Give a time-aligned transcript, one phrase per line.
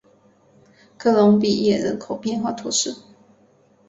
[0.97, 2.97] 科隆比耶人口变化图示